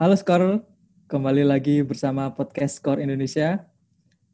[0.00, 0.64] Halo Skor,
[1.12, 3.68] kembali lagi bersama podcast Skor Indonesia.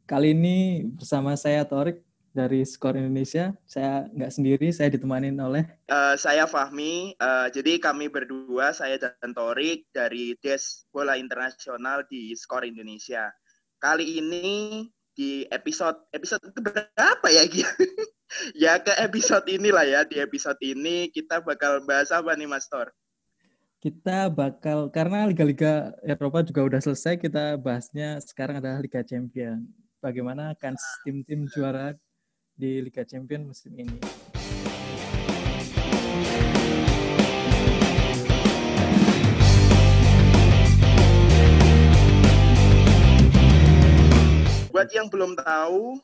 [0.07, 3.51] Kali ini bersama saya Torik dari Skor Indonesia.
[3.67, 5.67] Saya nggak sendiri, saya ditemani oleh...
[5.91, 12.31] Uh, saya Fahmi, uh, jadi kami berdua, saya dan Torik dari Des Bola Internasional di
[12.31, 13.27] Skor Indonesia.
[13.83, 14.87] Kali ini
[15.19, 17.67] di episode episode berapa ya Gia?
[18.63, 22.87] ya ke episode inilah ya di episode ini kita bakal bahas apa nih Mas Tor?
[23.87, 29.63] Kita bakal karena liga-liga Eropa juga udah selesai kita bahasnya sekarang adalah Liga Champion.
[30.03, 30.75] Bagaimana kan
[31.07, 31.95] tim-tim juara
[32.51, 33.95] di Liga Champion musim ini?
[44.67, 45.95] Buat yang belum tahu,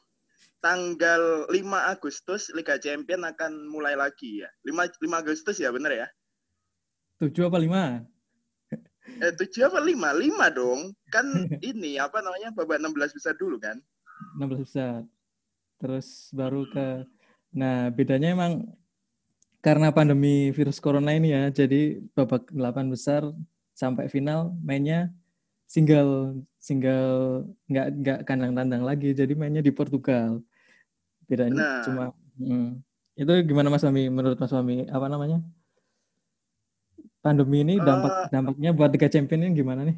[0.63, 4.48] tanggal 5 Agustus Liga Champion akan mulai lagi ya.
[4.63, 6.08] 5 5 Agustus ya, bener ya?
[7.23, 8.04] Tujuh apa lima?
[9.23, 10.12] Eh, tujuh apa lima?
[10.12, 10.91] Lima dong.
[11.08, 11.26] Kan
[11.63, 13.79] ini apa namanya babak 16 besar dulu kan?
[14.35, 15.07] 16 besar.
[15.79, 17.07] Terus baru ke
[17.54, 18.66] Nah, bedanya emang
[19.62, 23.21] karena pandemi virus corona ini ya, jadi babak 8 besar
[23.77, 25.13] sampai final mainnya
[25.70, 30.41] single single nggak nggak kandang tandang lagi, jadi mainnya di Portugal.
[31.29, 31.84] Bedanya nah.
[31.85, 32.04] cuma
[32.41, 32.82] hmm.
[33.16, 35.40] itu gimana Mas Wami menurut Mas Wami apa namanya?
[37.24, 39.96] Pandemi ini dampak uh, dampaknya buat Liga Champions ini gimana nih?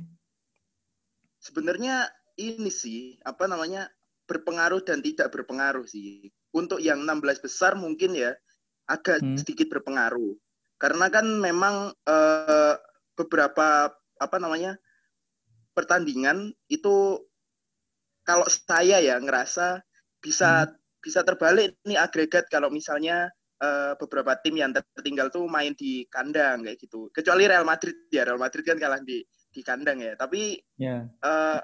[1.41, 2.05] Sebenarnya
[2.37, 3.89] ini sih apa namanya
[4.29, 6.29] berpengaruh dan tidak berpengaruh sih.
[6.53, 8.31] Untuk yang 16 besar mungkin ya
[8.85, 9.41] agak hmm.
[9.41, 10.37] sedikit berpengaruh.
[10.77, 12.75] Karena kan memang uh,
[13.17, 14.77] beberapa apa namanya
[15.75, 17.19] pertandingan itu
[18.23, 19.83] kalau saya ya ngerasa
[20.23, 20.73] bisa hmm.
[21.03, 23.29] bisa terbalik nih agregat kalau misalnya
[23.61, 27.07] uh, beberapa tim yang tertinggal tuh main di kandang kayak gitu.
[27.11, 30.13] Kecuali Real Madrid ya, Real Madrid kan kalah di di kandang ya.
[30.19, 31.07] Tapi yeah.
[31.07, 31.23] Ya.
[31.23, 31.59] uh,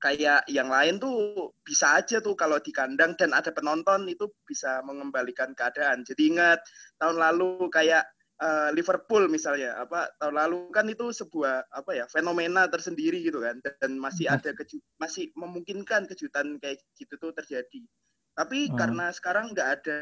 [0.00, 4.80] kayak yang lain tuh bisa aja tuh kalau di kandang dan ada penonton itu bisa
[4.82, 6.02] mengembalikan keadaan.
[6.08, 6.64] Jadi ingat
[6.96, 8.08] tahun lalu kayak
[8.40, 13.60] uh, Liverpool misalnya apa tahun lalu kan itu sebuah apa ya fenomena tersendiri gitu kan
[13.60, 17.84] dan masih ada keju masih memungkinkan kejutan kayak gitu tuh terjadi.
[18.32, 18.76] Tapi hmm.
[18.80, 20.00] karena sekarang nggak ada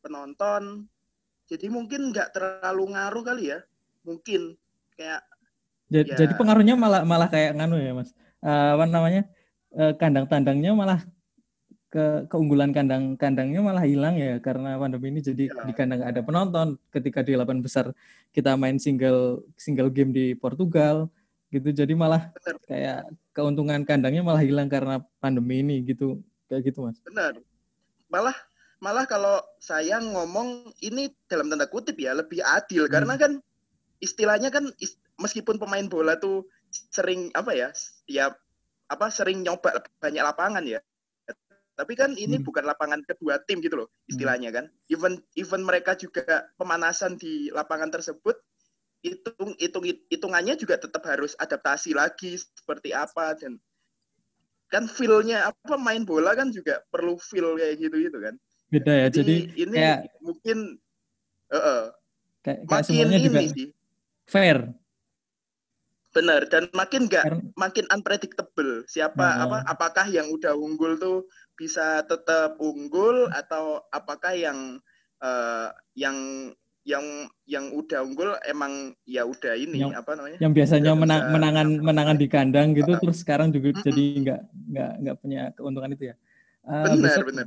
[0.00, 0.88] penonton,
[1.46, 3.58] jadi mungkin nggak terlalu ngaruh kali ya.
[4.04, 4.56] Mungkin
[4.96, 5.22] kayak.
[5.90, 6.16] Jadi, ya.
[6.22, 8.10] jadi pengaruhnya malah malah kayak nganu ya mas.
[8.40, 9.22] Uh, apa namanya
[9.76, 11.00] uh, kandang tandangnya malah
[11.90, 15.66] ke keunggulan kandang kandangnya malah hilang ya karena pandemi ini jadi ya.
[15.66, 17.90] di kandang ada penonton ketika di delapan besar
[18.30, 21.10] kita main single single game di Portugal
[21.50, 22.56] gitu jadi malah Benar.
[22.62, 23.00] kayak
[23.34, 27.02] keuntungan kandangnya malah hilang karena pandemi ini gitu kayak gitu mas.
[27.02, 27.42] Benar
[28.10, 28.34] malah
[28.80, 32.92] malah kalau saya ngomong ini dalam tanda kutip ya lebih adil hmm.
[32.92, 33.32] karena kan
[34.00, 37.68] istilahnya kan ist meskipun pemain bola tuh sering apa ya
[38.08, 38.32] ya
[38.88, 40.80] apa sering nyoba banyak lapangan ya
[41.76, 42.44] tapi kan ini hmm.
[42.44, 44.16] bukan lapangan kedua tim gitu loh hmm.
[44.16, 48.40] istilahnya kan even even mereka juga pemanasan di lapangan tersebut
[49.00, 53.56] hitung hitung hitungannya juga tetap harus adaptasi lagi seperti apa dan
[54.68, 58.36] kan feel-nya apa main bola kan juga perlu feel kayak gitu gitu kan
[58.70, 60.58] beda ya jadi, jadi ini kayak, mungkin
[61.50, 61.82] uh, uh,
[62.46, 63.68] kayak, kayak makin ini juga sih.
[64.30, 64.58] fair.
[66.10, 68.82] Benar dan makin nggak makin unpredictable.
[68.86, 74.78] Siapa uh, apa apakah yang udah unggul tuh bisa tetap unggul atau apakah yang
[75.22, 76.50] uh, yang
[76.82, 80.40] yang yang udah unggul emang ya udah ini yang, apa namanya?
[80.40, 84.04] yang biasanya menang, bisa, menangan menangan di kandang gitu uh, terus sekarang juga uh, jadi
[84.24, 84.40] nggak
[84.72, 86.14] nggak nggak punya keuntungan itu ya.
[86.64, 87.44] Uh, benar besok benar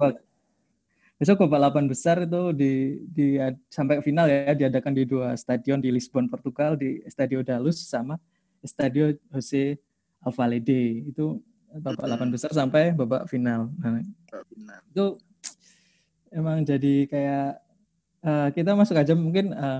[1.24, 3.40] besok babak delapan besar itu di di
[3.72, 8.20] sampai final ya diadakan di dua stadion di Lisbon Portugal di Estadio Dalus sama
[8.60, 9.80] Estadio Jose
[10.20, 11.08] Alvalade.
[11.08, 11.40] Itu
[11.72, 13.72] babak delapan besar sampai babak final.
[13.80, 14.04] Nah,
[14.92, 15.16] itu
[16.36, 17.50] emang jadi kayak
[18.28, 19.80] uh, kita masuk aja mungkin uh,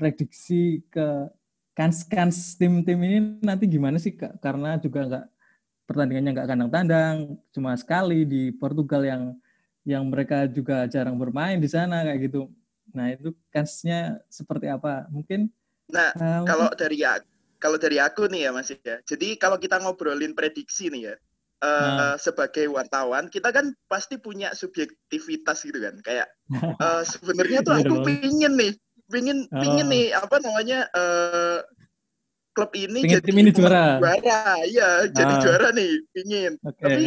[0.00, 1.28] prediksi ke
[1.76, 4.40] kans-kans tim-tim ini nanti gimana sih Kak?
[4.40, 5.26] Karena juga nggak
[5.84, 7.16] pertandingannya nggak kandang tandang,
[7.52, 9.36] cuma sekali di Portugal yang
[9.86, 12.50] yang mereka juga jarang bermain di sana kayak gitu.
[12.90, 15.06] Nah itu kansnya seperti apa?
[15.08, 15.46] Mungkin.
[15.94, 17.22] Nah uh, kalau dari ya
[17.62, 18.98] kalau dari aku nih ya Mas ya.
[19.06, 21.16] Jadi kalau kita ngobrolin prediksi nih ya,
[21.62, 26.28] uh, sebagai wartawan kita kan pasti punya subjektivitas gitu kan kayak
[26.82, 28.72] uh, sebenarnya tuh aku pingin nih
[29.08, 29.60] pingin oh.
[29.62, 31.62] pingin nih apa namanya uh,
[32.52, 35.40] klub ini pingin jadi tim ini juara juara iya jadi oh.
[35.40, 36.82] juara nih pingin okay.
[36.82, 37.04] tapi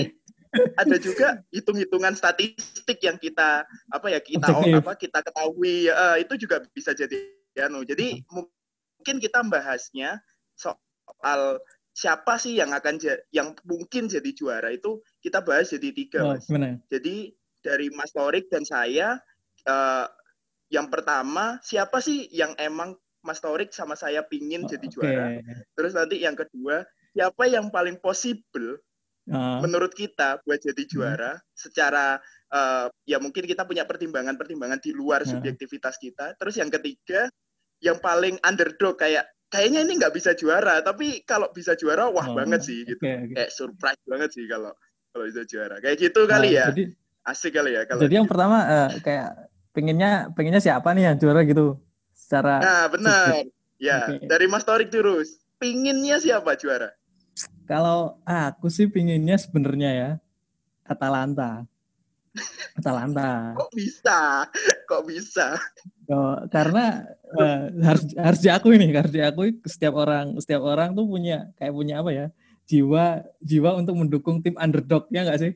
[0.82, 6.34] ada juga hitung-hitungan statistik yang kita apa ya kita oh, apa kita ketahui uh, itu
[6.42, 7.18] juga bisa jadi
[7.54, 7.86] ya no.
[7.86, 10.18] jadi mungkin kita membahasnya
[10.58, 11.62] soal
[11.94, 12.98] siapa sih yang akan
[13.30, 16.48] yang mungkin jadi juara itu kita bahas jadi tiga oh, mas.
[16.88, 19.20] Jadi dari Mas Torik dan saya
[19.68, 20.06] uh,
[20.72, 24.94] yang pertama siapa sih yang emang Mas Torik sama saya pingin oh, jadi okay.
[24.96, 25.26] juara.
[25.76, 28.80] Terus nanti yang kedua siapa yang paling possible
[29.30, 29.62] uh.
[29.64, 30.92] menurut kita buat jadi hmm.
[30.92, 31.42] juara uh.
[31.54, 32.18] secara
[32.52, 35.28] uh, ya mungkin kita punya pertimbangan-pertimbangan di luar uh.
[35.30, 36.36] subjektivitas kita.
[36.36, 37.30] Terus yang ketiga
[37.80, 42.38] yang paling underdog kayak kayaknya ini nggak bisa juara tapi kalau bisa juara wah oh,
[42.38, 43.36] banget sih gitu okay, okay.
[43.36, 44.72] kayak surprise banget sih kalau
[45.10, 46.84] kalau bisa juara kayak gitu nah, kali ya jadi,
[47.26, 48.34] asik kali ya kalau jadi yang gitu.
[48.38, 49.30] pertama uh, kayak
[49.74, 51.82] pengennya pengennya siapa nih yang juara gitu
[52.14, 53.50] secara nah benar
[53.82, 54.28] ya okay.
[54.30, 56.94] dari Mas Torik terus pinginnya siapa juara
[57.70, 60.12] kalau aku sih pinginnya sebenarnya ya
[60.90, 61.70] Atalanta
[62.78, 63.58] Atalanta.
[63.58, 64.48] Kok bisa?
[64.86, 65.58] Kok bisa?
[66.10, 67.06] Oh, karena
[67.38, 72.02] uh, harus harus diakui nih, harus diakui setiap orang setiap orang tuh punya kayak punya
[72.02, 72.28] apa ya?
[72.70, 75.54] jiwa jiwa untuk mendukung tim underdog ya enggak sih?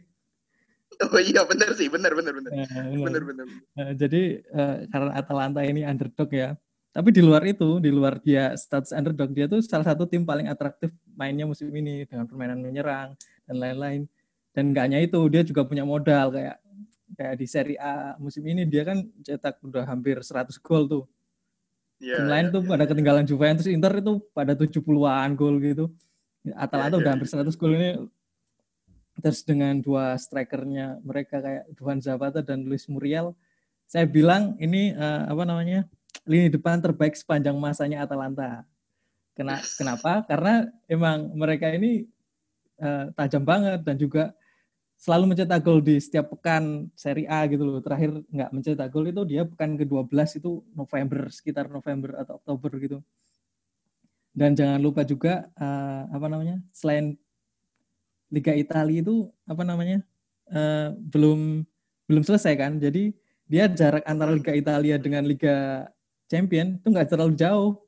[1.10, 2.52] Oh iya benar sih, benar benar benar.
[2.54, 3.46] Ya, benar benar.
[3.78, 6.58] Uh, jadi uh, karena Atalanta ini underdog ya.
[6.94, 10.46] Tapi di luar itu, di luar dia status underdog, dia tuh salah satu tim paling
[10.46, 13.18] atraktif mainnya musim ini dengan permainan menyerang
[13.50, 14.02] dan lain-lain.
[14.54, 16.62] Dan enggak hanya itu, dia juga punya modal kayak
[17.18, 21.04] kayak di Serie A musim ini dia kan cetak udah hampir 100 gol tuh.
[21.98, 22.90] Yeah, Tim lain yeah, tuh yeah, pada yeah.
[22.94, 25.86] ketinggalan Juventus Inter itu pada 70-an gol gitu.
[26.54, 27.54] Atalanta yeah, udah yeah, hampir 100 yeah.
[27.58, 27.90] gol ini
[29.22, 33.38] terus dengan dua strikernya mereka kayak Duhan Zapata dan Luis Muriel
[33.86, 35.86] saya bilang ini uh, apa namanya
[36.24, 38.64] lini depan terbaik sepanjang masanya Atalanta.
[39.34, 40.22] Kena, kenapa?
[40.30, 42.06] Karena emang mereka ini
[42.78, 44.30] uh, tajam banget dan juga
[45.04, 47.82] selalu mencetak gol di setiap pekan Serie A gitu loh.
[47.82, 52.98] Terakhir nggak mencetak gol itu dia pekan ke-12 itu November, sekitar November atau Oktober gitu.
[54.34, 56.58] Dan jangan lupa juga uh, apa namanya?
[56.74, 57.18] Selain
[58.34, 60.02] Liga Italia itu apa namanya?
[60.50, 61.66] Uh, belum
[62.06, 62.78] belum selesai kan.
[62.78, 63.14] Jadi
[63.46, 65.86] dia jarak antara Liga Italia dengan Liga
[66.32, 67.80] Champion itu nggak terlalu jauh.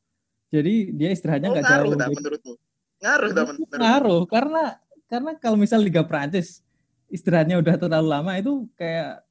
[0.53, 1.91] Jadi dia istirahatnya nggak oh, jauh.
[1.95, 2.53] Ngaruh, menurutmu?
[3.01, 3.67] Ngaruh, menurut.
[3.75, 4.63] Ngaruh karena
[5.05, 6.65] karena kalau misal Liga Prancis
[7.09, 9.21] istirahatnya udah terlalu lama itu kayak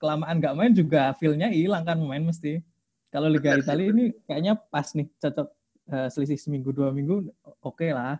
[0.00, 2.60] kelamaan nggak main juga feel-nya hilang kan main mesti.
[3.08, 5.48] Kalau Liga Italia ini kayaknya pas nih cocok
[5.94, 7.30] uh, selisih seminggu dua minggu
[7.62, 8.18] oke okay lah.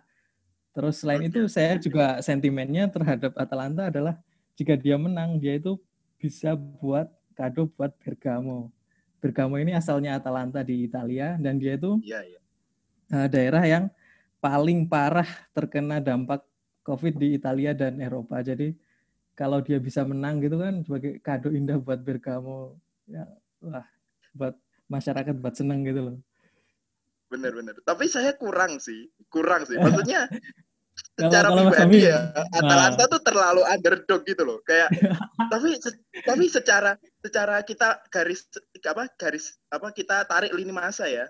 [0.75, 4.19] Terus selain itu saya juga sentimennya terhadap Atalanta adalah
[4.59, 5.79] jika dia menang dia itu
[6.19, 8.71] bisa buat kado buat Bergamo.
[9.25, 12.37] Bergamo ini asalnya Atalanta di Italia dan dia itu ya, ya.
[13.09, 13.89] Uh, daerah yang
[14.37, 16.45] paling parah terkena dampak
[16.85, 18.45] COVID di Italia dan Eropa.
[18.45, 18.77] Jadi
[19.33, 22.77] kalau dia bisa menang gitu kan sebagai kado indah buat Bergamo,
[23.09, 23.25] ya
[23.65, 23.81] wah
[24.37, 24.53] buat
[24.85, 26.17] masyarakat buat seneng gitu loh.
[27.33, 27.81] Bener-bener.
[27.81, 29.81] Tapi saya kurang sih, kurang sih.
[29.81, 30.29] Maksudnya
[31.19, 33.11] secara kalau, pribadi ya Atalanta nah.
[33.11, 34.61] tuh terlalu underdog gitu loh.
[34.61, 34.93] Kayak
[35.51, 35.73] tapi
[36.21, 36.93] tapi secara
[37.25, 38.45] secara kita garis
[38.85, 41.25] apa garis apa kita tarik lini masa ya.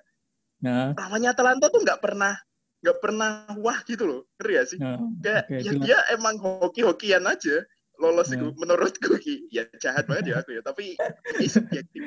[0.59, 0.91] Nah.
[0.91, 2.35] Namanya Atalanta tuh nggak pernah
[2.83, 4.21] nggak pernah wah gitu loh.
[4.35, 4.77] Ngeri ya sih?
[4.83, 7.63] Nah, kayak okay, ya dia emang hoki-hokian aja.
[7.95, 8.51] Lolos nah.
[8.59, 9.15] menurutku
[9.47, 10.99] ya jahat banget ya aku ya tapi
[11.39, 12.01] ini subjektif.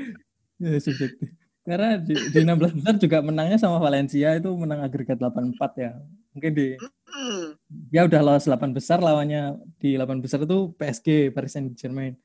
[0.61, 1.32] Ya, subjektif.
[1.64, 5.96] Karena di, di 16 besar juga menangnya sama Valencia itu menang agregat 8-4 ya.
[6.36, 7.46] Mungkin di hmm.
[7.89, 12.20] ya udah lolos 8 besar lawannya di 8 besar itu PSG Paris Saint Germain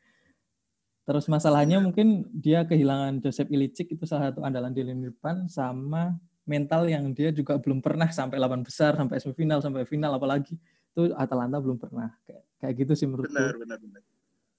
[1.03, 6.15] terus masalahnya mungkin dia kehilangan Joseph Ilicic itu salah satu andalan di lini depan sama
[6.43, 10.59] mental yang dia juga belum pernah sampai 8 besar, sampai semifinal, sampai final apalagi
[10.93, 13.33] itu Atalanta belum pernah kayak kayak gitu sih menurutku.
[13.33, 14.01] Benar, benar, benar.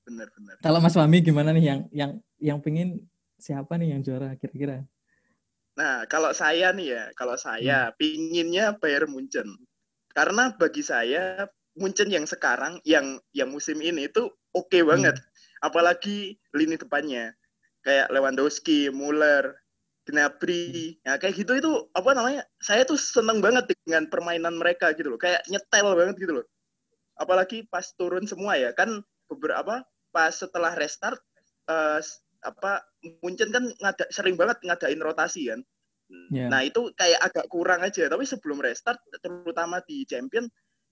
[0.05, 0.55] Benar, benar.
[0.61, 3.01] Kalau Mas Fahmi gimana nih yang yang yang pingin
[3.41, 4.85] siapa nih yang juara kira-kira?
[5.75, 7.95] Nah, kalau saya nih ya, kalau saya hmm.
[7.99, 9.49] pinginnya Bayern Munchen.
[10.15, 15.19] Karena bagi saya Munchen yang sekarang yang yang musim ini itu oke okay banget.
[15.19, 15.34] Hmm.
[15.64, 17.33] Apalagi lini depannya
[17.85, 19.56] kayak Lewandowski, Muller,
[20.04, 22.44] Gnabry, ya kayak gitu itu apa namanya?
[22.61, 26.47] Saya tuh seneng banget dengan permainan mereka gitu loh, kayak nyetel banget gitu loh.
[27.16, 29.00] Apalagi pas turun semua ya, kan
[29.33, 29.80] beberapa
[30.12, 31.16] pas setelah restart
[31.73, 32.00] uh,
[32.44, 32.85] apa
[33.25, 35.64] Munchen kan ngada, sering banget ngadain rotasi kan.
[36.28, 36.52] Yeah.
[36.52, 40.44] Nah itu kayak agak kurang aja, tapi sebelum restart terutama di Champion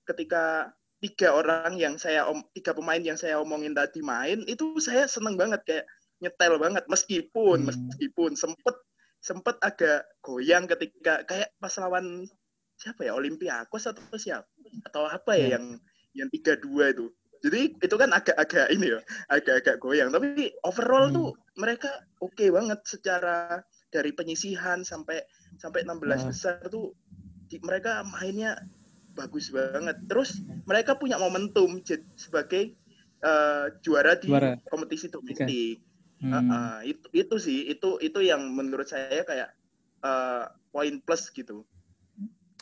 [0.08, 0.72] ketika
[1.02, 5.34] tiga orang yang saya om, tiga pemain yang saya omongin tadi main itu saya seneng
[5.34, 5.86] banget kayak
[6.22, 7.90] nyetel banget meskipun hmm.
[7.90, 8.76] meskipun sempet
[9.18, 12.26] sempat agak goyang ketika kayak pas lawan
[12.78, 14.46] siapa ya Olympiakos atau siapa
[14.86, 15.48] atau apa ya, ya.
[15.58, 15.64] yang
[16.14, 17.10] yang tiga dua itu
[17.42, 21.14] jadi itu kan agak-agak ini ya agak-agak goyang tapi overall hmm.
[21.18, 21.90] tuh mereka
[22.22, 25.20] oke okay banget secara dari penyisihan sampai
[25.58, 26.18] sampai 16 nah.
[26.30, 26.94] besar tuh
[27.50, 28.56] di, mereka mainnya
[29.12, 29.96] bagus banget.
[30.08, 31.80] Terus mereka punya momentum
[32.16, 32.76] sebagai
[33.22, 34.58] uh, juara di juara.
[34.68, 35.80] kompetisi domestik.
[35.80, 35.90] Okay.
[36.22, 36.32] Hmm.
[36.32, 39.50] Uh, uh, itu itu sih itu itu yang menurut saya kayak
[40.06, 41.66] uh, poin plus gitu.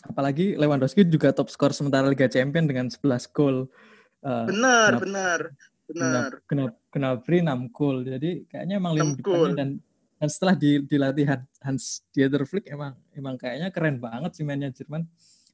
[0.00, 3.68] Apalagi Lewandowski juga top skor sementara Liga Champions dengan 11 gol.
[4.24, 5.40] Uh, benar, kenapa, benar,
[5.92, 6.30] benar.
[6.48, 7.96] Kenapa kenapa 6 gol.
[8.04, 9.70] Jadi kayaknya emang lini depannya dan
[10.20, 11.24] dan setelah di, dilatih
[11.64, 15.08] Hans Dieter Flick emang emang kayaknya keren banget sih mainnya Jerman.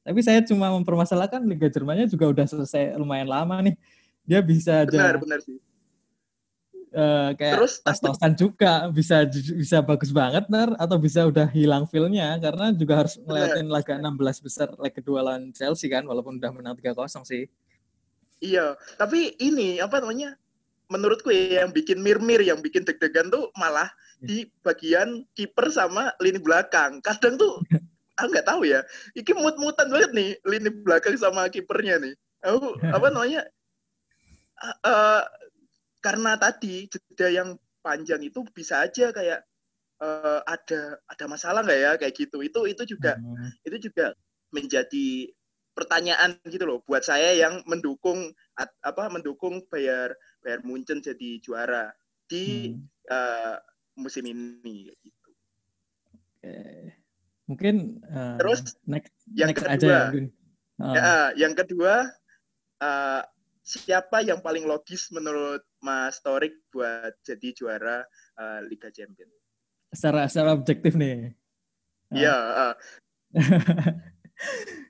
[0.07, 3.75] Tapi saya cuma mempermasalahkan Liga Jermannya juga udah selesai lumayan lama nih.
[4.23, 5.59] Dia bisa benar, aja benar sih
[6.93, 12.37] uh, kayak Terus, tos-tosan juga bisa bisa bagus banget ner atau bisa udah hilang feelnya
[12.39, 16.77] karena juga harus ngeliatin laga 16 besar leg kedua lawan Chelsea kan walaupun udah menang
[16.77, 17.45] 3-0 sih.
[18.37, 20.37] Iya, tapi ini apa namanya?
[20.87, 23.91] Menurutku ya, yang bikin mir-mir, yang bikin deg-degan tuh malah
[24.23, 27.03] di bagian kiper sama lini belakang.
[27.03, 27.59] Kadang tuh
[28.17, 28.81] aku nggak tahu ya.
[29.13, 32.13] Iki mut-mutan banget nih lini belakang sama kipernya nih.
[32.43, 33.45] Aku apa namanya?
[34.81, 35.21] Uh,
[36.01, 37.49] karena tadi jeda yang
[37.85, 39.45] panjang itu bisa aja kayak
[40.01, 43.65] uh, ada ada masalah nggak ya kayak gitu itu itu juga hmm.
[43.69, 44.17] itu juga
[44.49, 45.29] menjadi
[45.77, 51.93] pertanyaan gitu loh buat saya yang mendukung at, apa mendukung Bayar Bayar Munchen jadi juara
[52.25, 52.81] di hmm.
[53.13, 53.57] uh,
[53.97, 55.29] musim ini gitu.
[56.37, 56.96] Oke.
[57.47, 60.03] Mungkin uh, terus next, yang next kedua aja ya,
[60.83, 60.93] uh.
[60.93, 62.11] ya yang kedua
[62.83, 63.21] uh,
[63.67, 68.03] siapa yang paling logis menurut Mas Torik buat jadi juara
[68.39, 69.31] uh, Liga Champions?
[69.91, 71.31] Secara secara objektif nih.
[72.11, 72.35] Iya.
[72.35, 72.73] Uh.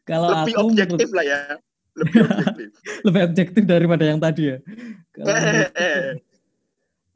[0.10, 1.18] Kalau lebih aku objektif menurut...
[1.18, 1.42] lah ya.
[1.98, 2.70] Lebih objektif.
[3.10, 4.58] lebih objektif daripada yang tadi ya.
[5.18, 5.34] Kalau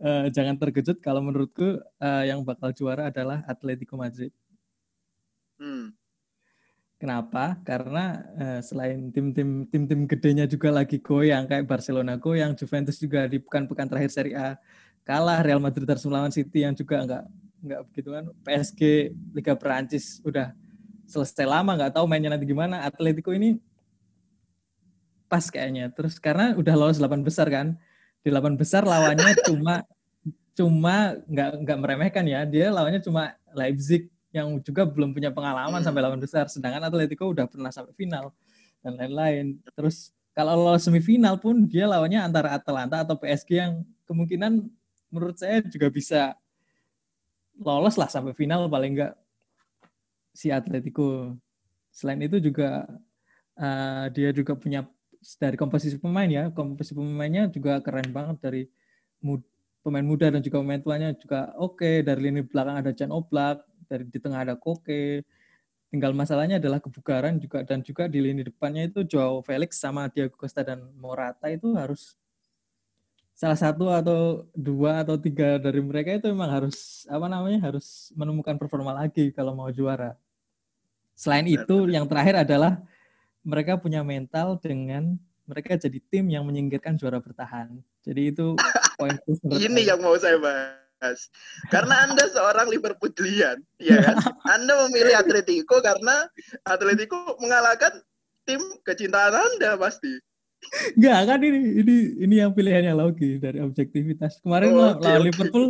[0.05, 4.33] uh, jangan terkejut kalau menurutku uh, yang bakal juara adalah Atletico Madrid.
[7.01, 7.57] Kenapa?
[7.65, 13.41] Karena uh, selain tim-tim tim-tim gedenya juga lagi goyang kayak Barcelona goyang, Juventus juga di
[13.41, 14.53] pekan-pekan terakhir Serie A
[15.01, 17.23] kalah, Real Madrid harus melawan City yang juga enggak
[17.61, 18.23] enggak begitu kan.
[18.45, 18.81] PSG
[19.33, 20.53] Liga Perancis udah
[21.09, 22.85] selesai lama nggak tahu mainnya nanti gimana.
[22.85, 23.57] Atletico ini
[25.25, 25.89] pas kayaknya.
[25.93, 27.77] Terus karena udah lolos 8 besar kan.
[28.21, 29.81] Di 8 besar lawannya cuma
[30.53, 32.45] cuma nggak nggak meremehkan ya.
[32.45, 35.87] Dia lawannya cuma Leipzig, yang juga belum punya pengalaman hmm.
[35.87, 36.47] sampai lawan besar.
[36.47, 38.31] Sedangkan Atletico udah pernah sampai final
[38.79, 39.59] dan lain-lain.
[39.75, 44.63] Terus kalau lolos semifinal pun dia lawannya antara Atalanta atau PSG yang kemungkinan
[45.11, 46.39] menurut saya juga bisa
[47.59, 49.13] lolos lah sampai final paling enggak
[50.31, 51.35] si Atletico.
[51.91, 52.87] Selain itu juga
[53.59, 54.87] uh, dia juga punya
[55.37, 58.61] dari komposisi pemain ya, komposisi pemainnya juga keren banget dari
[59.21, 59.43] mud,
[59.85, 61.77] pemain muda dan juga pemain tuanya juga oke.
[61.77, 61.95] Okay.
[62.01, 65.27] Dari lini belakang ada Jan Oblak, dari di tengah ada Koke.
[65.91, 70.39] Tinggal masalahnya adalah kebugaran juga dan juga di lini depannya itu Joao Felix sama Diego
[70.39, 72.15] Costa dan Morata itu harus
[73.35, 78.55] salah satu atau dua atau tiga dari mereka itu memang harus apa namanya harus menemukan
[78.55, 80.15] performa lagi kalau mau juara.
[81.11, 82.79] Selain itu yang terakhir adalah
[83.43, 87.83] mereka punya mental dengan mereka jadi tim yang menyingkirkan juara bertahan.
[88.05, 88.55] Jadi itu
[88.97, 90.80] poin Ini yang mau saya bahas.
[91.73, 94.15] Karena Anda seorang Liverpoolian, ya kan?
[94.53, 96.29] Anda memilih Atletico karena
[96.61, 98.05] Atletico mengalahkan
[98.45, 100.21] tim kecintaan Anda pasti.
[100.93, 104.37] Enggak kan ini ini ini yang pilihannya logis dari objektivitas.
[104.45, 105.27] Kemarin oh, okay, lawan okay.
[105.33, 105.65] Liverpool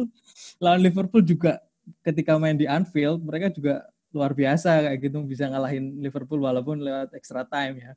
[0.60, 1.64] lawan Liverpool juga
[2.04, 7.16] ketika main di Anfield mereka juga luar biasa kayak gitu bisa ngalahin Liverpool walaupun lewat
[7.16, 7.92] extra time ya.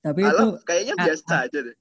[0.00, 1.76] Tapi Alam, itu kayaknya biasa aja deh.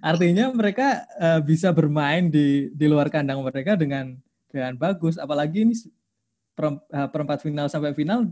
[0.00, 4.16] Artinya mereka uh, bisa bermain di di luar kandang mereka dengan
[4.48, 5.16] dengan bagus.
[5.16, 8.28] Apalagi ini eh, perempat final sampai final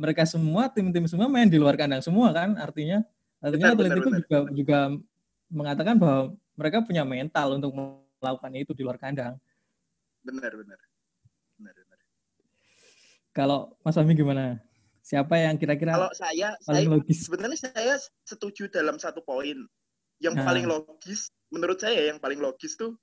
[0.00, 2.56] mereka semua tim-tim semua main di luar kandang semua kan.
[2.56, 3.04] Artinya
[3.40, 4.78] artinya Atletico juga juga
[5.52, 7.76] mengatakan bahwa mereka punya mental untuk
[8.20, 9.36] melakukan itu di luar kandang.
[10.24, 10.80] Benar benar.
[11.60, 11.98] Benar benar.
[13.36, 14.60] Kalau Mas Fahmi gimana?
[15.00, 17.18] Siapa yang kira-kira Kalau saya, paling saya logis?
[17.26, 19.66] Sebenarnya saya setuju dalam satu poin
[20.20, 20.44] yang nah.
[20.44, 22.94] paling logis menurut saya yang paling logis tuh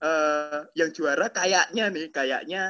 [0.00, 2.62] uh, yang juara kayaknya nih kayaknya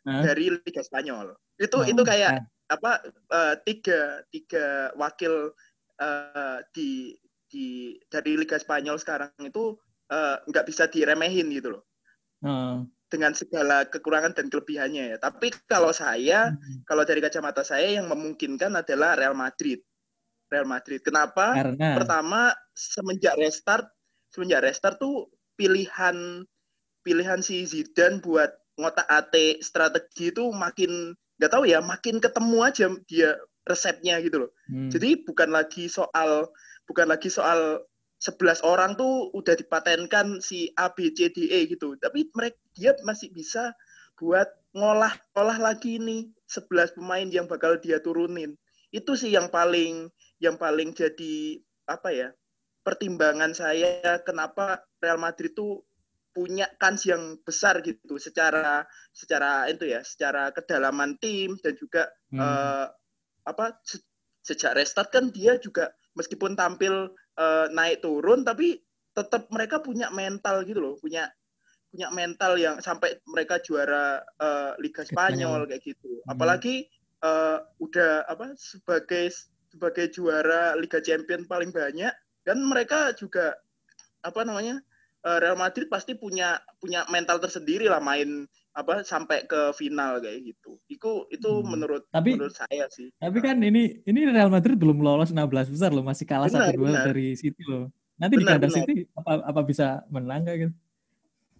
[0.00, 1.86] dari Liga Spanyol itu nah.
[1.86, 2.44] itu kayak nah.
[2.72, 2.92] apa
[3.34, 5.52] uh, tiga tiga wakil
[6.00, 7.18] uh, di
[7.50, 9.76] di dari Liga Spanyol sekarang itu
[10.48, 11.84] nggak uh, bisa diremehin gitu loh
[12.40, 12.80] nah.
[13.12, 16.88] dengan segala kekurangan dan kelebihannya ya tapi kalau saya hmm.
[16.88, 19.84] kalau dari kacamata saya yang memungkinkan adalah Real Madrid
[20.50, 21.00] Real Madrid.
[21.00, 21.54] Kenapa?
[21.54, 23.86] Karena pertama semenjak restart,
[24.34, 26.44] semenjak restart tuh pilihan
[27.06, 32.86] pilihan si Zidane buat ngotak AT strategi itu makin nggak tahu ya, makin ketemu aja
[33.08, 33.30] dia
[33.64, 34.50] resepnya gitu loh.
[34.68, 34.90] Hmm.
[34.90, 36.50] Jadi bukan lagi soal
[36.84, 37.80] bukan lagi soal
[38.20, 41.96] 11 orang tuh udah dipatenkan si A B C D E gitu.
[41.96, 43.72] Tapi mereka dia masih bisa
[44.20, 48.58] buat ngolah ngolah lagi nih 11 pemain yang bakal dia turunin.
[48.92, 52.28] Itu sih yang paling yang paling jadi apa ya?
[52.80, 55.84] pertimbangan saya kenapa Real Madrid tuh
[56.32, 62.40] punya kans yang besar gitu secara secara itu ya, secara kedalaman tim dan juga hmm.
[62.40, 62.86] uh,
[63.44, 64.00] apa se
[64.40, 68.80] sejak restart kan dia juga meskipun tampil uh, naik turun tapi
[69.12, 71.28] tetap mereka punya mental gitu loh, punya
[71.90, 76.22] punya mental yang sampai mereka juara uh, Liga Spanyol kayak gitu.
[76.24, 76.38] Hmm.
[76.38, 76.86] Apalagi
[77.26, 79.34] uh, udah apa sebagai
[79.70, 82.12] sebagai juara Liga Champion paling banyak
[82.42, 83.54] dan mereka juga
[84.20, 84.82] apa namanya
[85.20, 90.80] Real Madrid pasti punya punya mental tersendiri lah main apa sampai ke final kayak gitu.
[90.88, 91.66] Itu itu hmm.
[91.68, 93.12] menurut tapi, menurut saya sih.
[93.20, 97.04] Tapi kan ini ini Real Madrid belum lolos 16 besar loh, masih kalah satu dua
[97.04, 97.92] dari City loh.
[98.16, 100.74] Nanti benar, di kandang City apa apa bisa menang kayak gitu?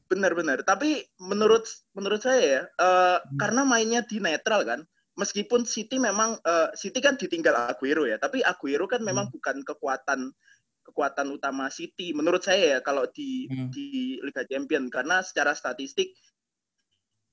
[0.09, 0.65] Benar-benar.
[0.65, 3.37] Tapi menurut menurut saya ya, uh, hmm.
[3.37, 4.81] karena mainnya di netral kan,
[5.21, 9.35] meskipun City memang uh, City kan ditinggal Aguero ya, tapi Aguero kan memang hmm.
[9.37, 10.33] bukan kekuatan
[10.81, 13.69] kekuatan utama City menurut saya ya kalau di hmm.
[13.69, 16.17] di Liga Champion karena secara statistik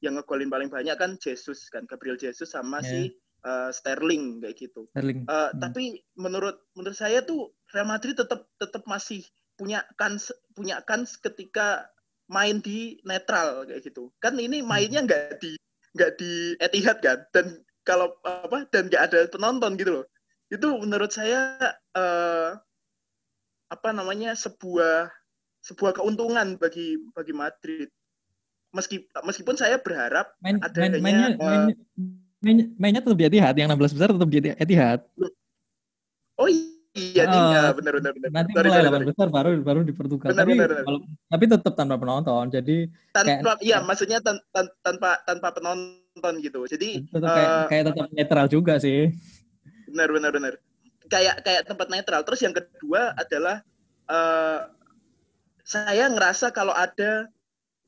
[0.03, 2.89] yang ngegolin paling banyak kan Jesus kan Gabriel Jesus sama yeah.
[2.91, 3.00] si
[3.48, 4.86] uh, Sterling kayak gitu.
[4.94, 5.25] Sterling.
[5.25, 5.60] Uh, hmm.
[5.63, 5.84] Tapi
[6.20, 9.25] menurut menurut saya tuh Real Madrid tetap tetap masih
[9.58, 11.89] punya kans punya kans ketika
[12.29, 14.13] main di netral kayak gitu.
[14.22, 14.67] Kan ini hmm.
[14.70, 15.58] mainnya nggak di
[15.98, 20.06] nggak di Etihad kan dan kalau apa dan nggak ada penonton gitu loh.
[20.51, 21.56] Itu menurut saya
[21.96, 22.60] uh,
[23.72, 25.08] apa namanya sebuah
[25.63, 27.88] sebuah keuntungan bagi bagi Madrid
[28.75, 31.67] meski, meskipun saya berharap main, adanya main, mainnya, uh,
[32.44, 35.00] main, mainnya tetap di Etihad, yang 16 besar tetap di Etihad.
[36.38, 36.50] Oh
[36.94, 38.29] iya, uh, iya benar benar benar.
[38.29, 40.29] Nanti sorry, mulai sorry, 8 besar baru baru di Portugal.
[40.31, 40.83] Benar, tapi benar, benar.
[40.85, 41.00] Kalau,
[41.31, 42.46] tapi tetap tanpa penonton.
[42.53, 42.77] Jadi
[43.16, 46.06] tanpa kayak, iya maksudnya tan, tan, tanpa tanpa penonton
[46.44, 46.66] gitu.
[46.68, 49.12] Jadi tetap kayak, uh, kayak tetap netral juga sih.
[49.90, 50.53] Benar benar benar.
[51.08, 52.22] Kayak kayak tempat netral.
[52.27, 53.64] Terus yang kedua adalah
[54.12, 54.68] uh,
[55.64, 57.27] saya ngerasa kalau ada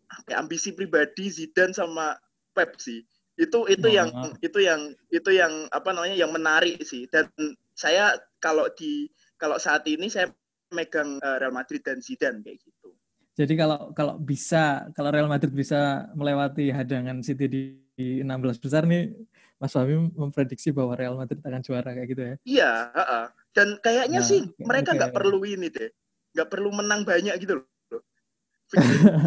[0.10, 2.18] apa ambisi pribadi Zidane sama
[2.58, 3.06] Pep sih
[3.40, 3.94] itu itu oh.
[3.94, 4.10] yang
[4.44, 4.82] itu yang
[5.16, 7.32] itu yang apa namanya yang menarik sih dan
[7.72, 9.08] saya kalau di
[9.40, 10.28] kalau saat ini saya
[10.76, 12.92] megang uh, Real Madrid dan Zidane kayak gitu.
[13.40, 17.62] Jadi kalau kalau bisa kalau Real Madrid bisa melewati hadangan City di,
[18.00, 19.12] di 16 besar nih
[19.60, 22.36] Mas Fahmi memprediksi bahwa Real Madrid akan juara kayak gitu ya?
[22.48, 23.26] Iya, uh -uh.
[23.52, 25.20] dan kayaknya nah, sih mereka nggak okay.
[25.20, 25.92] perlu ini deh,
[26.32, 27.68] nggak perlu menang banyak gitu loh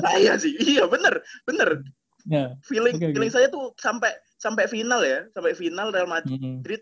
[0.02, 1.82] saya sih iya bener bener
[2.30, 2.54] yeah.
[2.62, 3.38] feeling okay, feeling okay.
[3.42, 6.80] saya tuh sampai sampai final ya sampai final Real Madrid mm -hmm.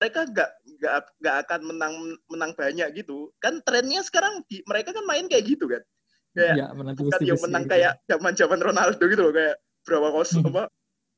[0.00, 0.50] mereka nggak
[0.80, 1.94] nggak nggak akan menang
[2.28, 5.82] menang banyak gitu kan trennya sekarang di, mereka kan main kayak gitu kan
[6.32, 7.72] kayak ya, bukan yang menang gitu.
[7.76, 10.64] kayak zaman zaman Ronaldo gitu loh kayak berapa kosong apa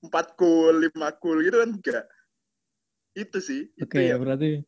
[0.05, 2.05] empat gol lima gol gitu kan enggak
[3.17, 4.17] itu sih oke okay, ya.
[4.21, 4.63] berarti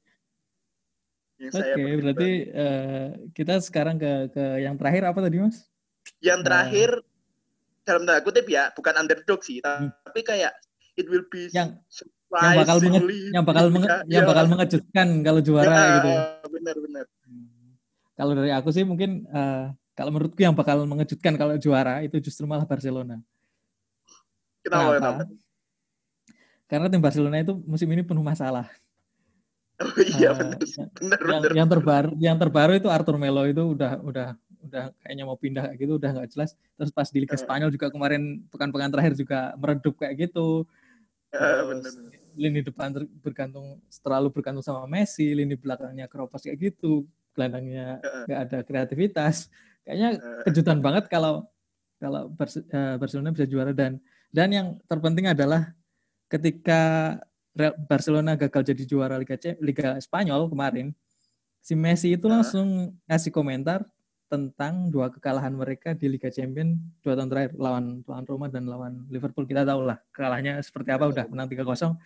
[1.37, 5.68] Oke, okay, berarti uh, kita sekarang ke ke yang terakhir apa tadi mas?
[6.25, 6.44] Yang nah.
[6.49, 7.85] terakhir nah.
[7.85, 9.92] dalam tanda kutip ya, bukan underdog sih, hmm.
[10.01, 10.57] tapi kayak
[10.96, 11.77] it will be yang
[12.33, 13.01] yang bakal menge,
[13.37, 16.11] yang bakal menge, ya, yang bakal mengejutkan kalau juara ya, gitu.
[16.57, 17.05] Benar-benar.
[17.29, 17.77] Hmm.
[18.16, 22.49] Kalau dari aku sih mungkin uh, kalau menurutku yang bakal mengejutkan kalau juara itu justru
[22.49, 23.20] malah Barcelona.
[24.66, 24.90] Kenapa?
[24.98, 25.22] Kenapa?
[26.66, 28.66] Karena tim Barcelona itu musim ini penuh masalah.
[29.76, 31.50] Oh iya uh, benar, benar, yang, benar.
[31.52, 34.29] Yang terbaru, yang terbaru itu Arthur Melo itu udah udah
[34.66, 37.87] udah kayaknya mau pindah kayak gitu udah nggak jelas terus pas di Liga Spanyol juga
[37.87, 40.66] kemarin pekan-pekan terakhir juga meredup kayak gitu
[41.31, 41.94] terus,
[42.35, 42.90] lini depan
[43.22, 49.46] bergantung terlalu bergantung sama Messi lini belakangnya keropos kayak gitu gelandangnya nggak ada kreativitas
[49.87, 51.46] kayaknya kejutan banget kalau
[51.96, 54.02] kalau eh, Barcelona bisa juara dan
[54.37, 55.72] dan yang terpenting adalah
[56.29, 57.16] ketika
[57.88, 60.92] Barcelona gagal jadi juara Liga Liga Spanyol kemarin
[61.64, 63.88] si Messi itu langsung ngasih komentar
[64.29, 69.09] tentang dua kekalahan mereka di Liga Champions dua tahun terakhir lawan lawan Roma dan lawan
[69.09, 71.96] Liverpool kita tahu lah kalahnya seperti apa udah menang 3-0.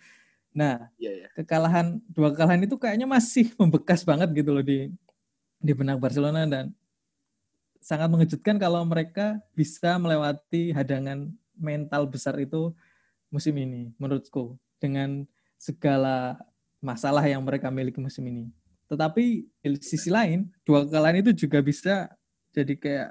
[0.51, 1.29] Nah, yeah, yeah.
[1.35, 4.87] kekalahan dua kekalahan itu kayaknya masih membekas banget gitu loh di
[5.59, 6.71] di benak Barcelona dan
[7.81, 12.73] sangat mengejutkan kalau mereka bisa melewati hadangan mental besar itu
[13.29, 15.23] musim ini menurutku dengan
[15.55, 16.41] segala
[16.81, 18.49] masalah yang mereka miliki musim ini.
[18.89, 22.11] Tetapi di sisi lain, dua kekalahan itu juga bisa
[22.51, 23.09] jadi kayak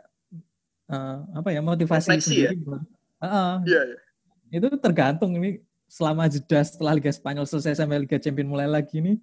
[0.91, 2.57] uh, apa ya motivasi Refleksi sendiri.
[2.59, 2.79] Ya?
[3.23, 4.59] Uh, yeah, yeah.
[4.61, 9.17] Itu tergantung ini selama jeda setelah Liga Spanyol selesai sampai Liga Champions mulai lagi ini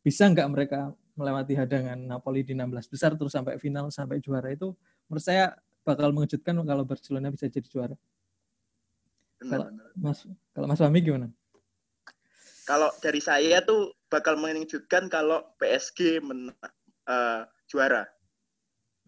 [0.00, 4.72] bisa nggak mereka melewati hadangan Napoli di 16 besar terus sampai final sampai juara itu
[5.08, 5.52] menurut saya
[5.84, 7.96] bakal mengejutkan kalau Barcelona bisa jadi juara.
[9.40, 9.86] Benar, kalau benar.
[9.96, 10.18] Mas
[10.52, 11.28] kalau Mas Fahmi gimana?
[12.68, 16.52] Kalau dari saya tuh bakal mengejutkan kalau PSG men,
[17.08, 18.06] uh, juara.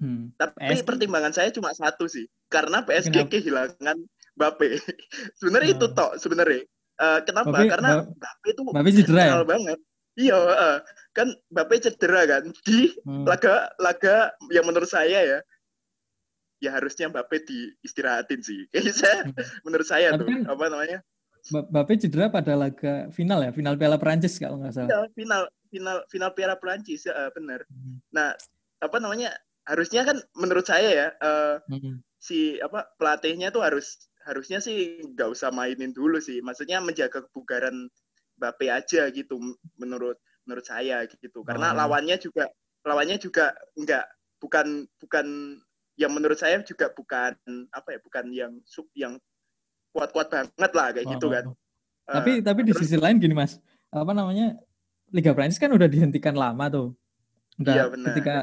[0.03, 0.35] Hmm.
[0.35, 0.89] Tapi PSG.
[0.89, 3.33] pertimbangan saya cuma satu sih, karena PSG Kenapa?
[3.39, 3.97] kehilangan
[4.35, 4.69] Mbappe.
[5.39, 5.77] sebenarnya oh.
[5.79, 6.65] itu tok sebenarnya.
[6.99, 7.55] Uh, kenapa?
[7.55, 9.35] Bape, karena Mbappe itu Mbappe cedera ya?
[9.47, 9.79] banget.
[10.13, 10.77] Iya, uh,
[11.15, 13.25] kan Mbappe cedera kan di hmm.
[13.29, 15.39] laga laga yang menurut saya ya
[16.63, 18.65] ya harusnya Mbappe diistirahatin sih.
[18.71, 19.19] Kayaknya saya
[19.67, 20.99] menurut saya Tapi tuh kan, apa namanya?
[21.51, 24.89] Mbappe cedera pada laga final ya, final Piala Prancis kalau nggak salah.
[24.89, 25.43] Iya, final
[25.75, 27.67] final final Piala Prancis ya, uh, benar.
[27.67, 27.99] Hmm.
[28.15, 28.39] Nah,
[28.79, 29.35] apa namanya?
[29.63, 32.03] Harusnya kan menurut saya ya uh, hmm.
[32.19, 36.39] si apa pelatihnya tuh harus harusnya sih nggak usah mainin dulu sih.
[36.43, 37.91] Maksudnya menjaga kebugaran
[38.39, 39.39] Mbappe aja gitu
[39.79, 41.47] menurut menurut saya gitu.
[41.47, 41.79] Karena oh.
[41.79, 42.51] lawannya juga
[42.83, 44.07] lawannya juga nggak
[44.43, 45.27] bukan bukan
[45.97, 47.37] yang menurut saya juga bukan
[47.69, 49.21] apa ya bukan yang sub yang
[49.93, 51.17] kuat-kuat banget lah kayak gitu oh.
[51.17, 51.45] gitu kan.
[52.03, 53.61] Tapi uh, tapi di sisi lain gini mas,
[53.93, 54.57] apa namanya
[55.13, 56.89] Liga Prancis kan udah dihentikan lama tuh.
[57.61, 58.07] Udah iya, benar.
[58.11, 58.37] ketika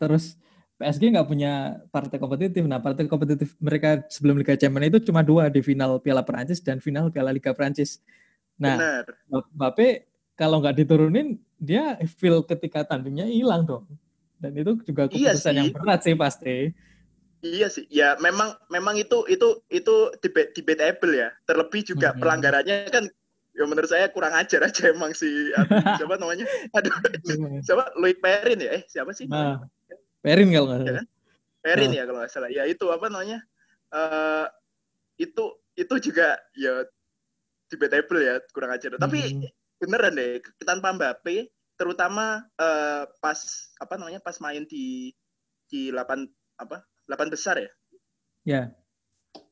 [0.00, 0.40] terus
[0.76, 2.64] PSG nggak punya partai kompetitif.
[2.64, 6.80] Nah, partai kompetitif mereka sebelum Liga Champions itu cuma dua di final Piala Prancis dan
[6.80, 8.00] final Piala Liga Prancis.
[8.56, 13.84] Nah, Mbappe kalau nggak diturunin, dia feel ketika tandingnya hilang dong.
[14.36, 16.56] Dan itu juga iya keputusan iya yang berat sih pasti.
[17.44, 19.94] Iya sih, ya memang memang itu itu itu
[20.56, 21.28] debatable ya.
[21.44, 22.20] Terlebih juga hmm.
[22.20, 23.04] pelanggarannya kan
[23.56, 25.28] ya menurut saya kurang ajar aja emang si
[26.00, 26.44] siapa namanya?
[26.76, 26.92] Aduh,
[27.64, 28.80] siapa Louis Perin ya?
[28.80, 29.28] Eh siapa sih?
[29.28, 29.64] Nah,
[30.20, 30.90] Perin kalau nggak salah.
[30.90, 31.06] Ya, kan?
[31.64, 31.96] Perin nah.
[31.96, 32.50] ya kalau nggak salah.
[32.52, 33.38] Ya itu apa namanya?
[33.94, 34.46] Uh,
[35.16, 35.44] itu
[35.76, 36.84] itu juga ya
[37.72, 38.96] debatable ya kurang ajar.
[38.96, 39.02] Hmm.
[39.06, 39.18] Tapi
[39.76, 43.38] beneran deh tanpa Mbappe terutama uh, pas
[43.80, 45.12] apa namanya pas main di
[45.68, 46.24] di delapan
[46.56, 47.70] apa delapan besar ya?
[48.46, 48.62] Ya.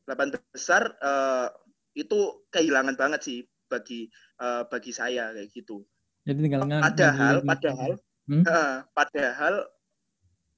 [0.04, 1.48] Delapan besar uh,
[1.94, 4.08] itu kehilangan banget sih bagi
[4.40, 5.84] uh, bagi saya kayak gitu.
[6.24, 7.92] Jadi tinggal padahal padahal
[8.28, 8.44] hmm?
[8.48, 9.54] uh, padahal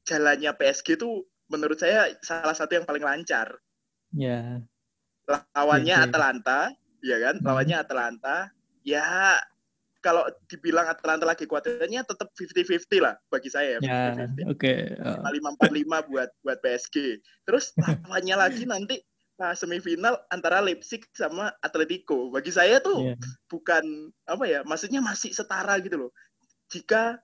[0.07, 3.59] jalannya PSG itu menurut saya salah satu yang paling lancar.
[4.14, 4.62] Ya.
[5.26, 6.70] Lawannya ya, Atalanta,
[7.02, 7.42] ya kan?
[7.42, 7.46] Hmm.
[7.50, 8.37] Lawannya Atalanta.
[8.87, 9.35] Ya
[10.04, 13.80] kalau dibilang Atalanta lagi kuatirnya tetap 50-50 lah bagi saya.
[13.82, 14.14] Ya,
[14.46, 14.56] oke.
[14.56, 14.94] Okay.
[15.00, 15.22] Uh.
[15.22, 17.20] 5 buat buat PSG.
[17.48, 19.02] Terus lawannya lagi nanti
[19.40, 22.32] nah, semifinal antara Leipzig sama Atletico.
[22.32, 23.18] Bagi saya tuh yeah.
[23.50, 26.11] bukan apa ya, maksudnya masih setara gitu loh.
[26.72, 27.20] Jika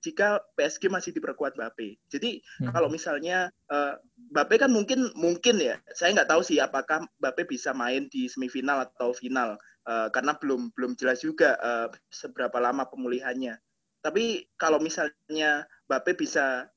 [0.00, 2.00] jika PSG masih diperkuat Mbappe.
[2.08, 2.72] Jadi hmm.
[2.72, 4.00] kalau misalnya uh,
[4.32, 8.88] Mbappe kan mungkin mungkin ya, saya nggak tahu sih apakah Mbappe bisa main di semifinal
[8.88, 13.56] atau final uh, karena belum belum jelas juga uh, seberapa lama pemulihannya.
[14.04, 16.68] Tapi kalau misalnya Mbappe bisa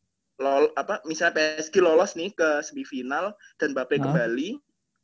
[0.41, 4.05] lol apa misalnya PSG lolos nih ke semifinal dan Mbappe hmm.
[4.07, 4.49] kembali,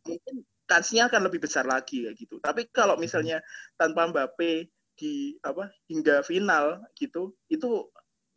[0.07, 2.39] mungkin kansnya akan lebih besar lagi kayak gitu.
[2.41, 3.43] Tapi kalau misalnya
[3.77, 7.85] tanpa Mbappe di apa hingga final gitu itu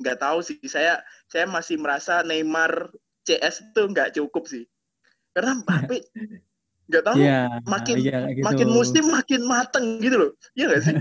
[0.01, 2.93] nggak tahu sih saya saya masih merasa Neymar
[3.25, 4.65] CS itu nggak cukup sih
[5.33, 6.05] karena Mbappe
[6.91, 8.45] nggak tahu yeah, makin yeah, gitu.
[8.45, 10.95] makin musim makin mateng gitu loh iya nggak sih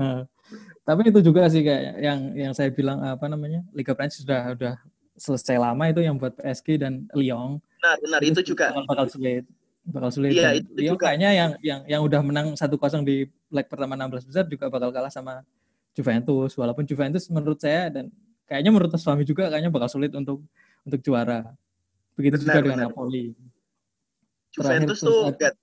[0.88, 4.74] tapi itu juga sih kayak yang yang saya bilang apa namanya Liga Prancis sudah sudah
[5.20, 9.44] selesai lama itu yang buat PSG dan Lyon nah benar itu, itu juga bakal sulit
[9.86, 10.36] bakal sulit.
[10.36, 11.08] Iya, itu Lyon juga.
[11.08, 12.68] kayaknya yang yang yang udah menang 1-0
[13.04, 15.42] di leg pertama 16 besar juga bakal kalah sama
[15.96, 16.54] Juventus.
[16.54, 18.12] Walaupun Juventus menurut saya dan
[18.46, 20.44] kayaknya menurut suami juga kayaknya bakal sulit untuk
[20.84, 21.48] untuk juara.
[22.14, 23.32] Begitu benar, juga dengan Napoli.
[24.50, 25.54] Juventus tuh gak,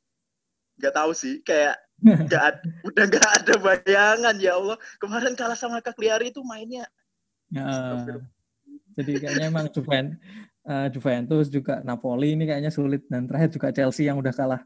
[0.80, 1.76] gak tahu sih kayak
[2.32, 4.78] gak, udah gak ada bayangan ya Allah.
[5.02, 6.86] Kemarin kalah sama Cagliari itu mainnya.
[7.48, 8.04] Ya,
[8.98, 10.20] jadi kayaknya emang Juventus
[10.70, 14.62] uh, Juventus juga Napoli ini kayaknya sulit dan terakhir juga Chelsea yang udah kalah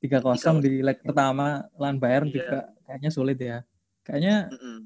[0.00, 2.34] 3-0 di leg pertama lawan Bayern iya.
[2.38, 3.60] juga kayaknya sulit ya.
[4.06, 4.78] Kayaknya mm -mm.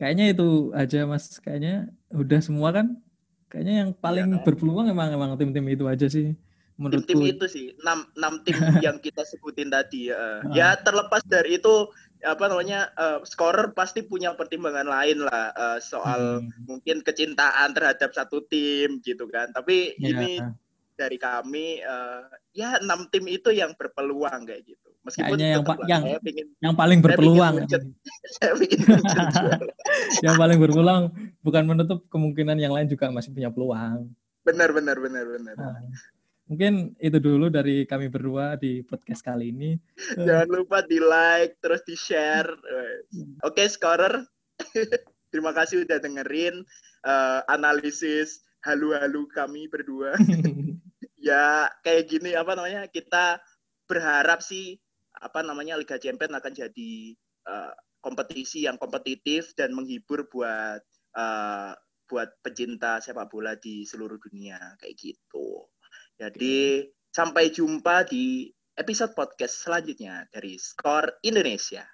[0.00, 1.36] kayaknya itu aja Mas.
[1.42, 2.96] Kayaknya udah semua kan.
[3.52, 6.32] Kayaknya yang paling ya, berpeluang emang emang tim-tim itu aja sih
[6.82, 10.42] menurut tim, tim itu sih enam enam tim yang kita sebutin tadi ya.
[10.50, 11.86] ya terlepas dari itu
[12.22, 16.70] apa namanya uh, scorer pasti punya pertimbangan lain lah uh, soal hmm.
[16.70, 20.14] mungkin kecintaan terhadap satu tim gitu kan tapi ya.
[20.14, 20.38] ini
[20.94, 26.02] dari kami uh, ya enam tim itu yang berpeluang kayak gitu meskipun yang lah, yang
[26.22, 27.66] pingin, yang paling berpeluang
[28.38, 28.54] saya
[30.24, 31.10] yang paling berpeluang
[31.42, 34.06] bukan menutup kemungkinan yang lain juga masih punya peluang
[34.46, 35.82] benar benar benar benar nah.
[36.50, 39.78] Mungkin itu dulu dari kami berdua di podcast kali ini.
[40.26, 42.50] Jangan lupa di like, terus di share.
[43.46, 44.26] Oke, okay, scorer.
[45.32, 46.60] Terima kasih udah dengerin
[47.08, 50.14] uh, analisis halu-halu kami berdua.
[51.22, 53.38] ya kayak gini apa namanya kita
[53.86, 54.74] berharap sih
[55.22, 56.92] apa namanya Liga Champions akan jadi
[57.46, 60.82] uh, kompetisi yang kompetitif dan menghibur buat
[61.14, 61.72] uh,
[62.10, 65.70] buat pecinta sepak bola di seluruh dunia kayak gitu.
[66.16, 71.84] Jadi sampai jumpa di episode podcast selanjutnya dari Skor Indonesia.